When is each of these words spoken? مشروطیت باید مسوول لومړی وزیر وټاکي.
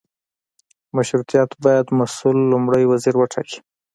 مشروطیت 0.95 1.49
باید 1.63 1.87
مسوول 1.99 2.37
لومړی 2.51 2.83
وزیر 2.91 3.15
وټاکي. 3.17 3.59